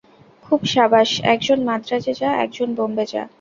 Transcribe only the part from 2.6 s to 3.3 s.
বোম্বে যা।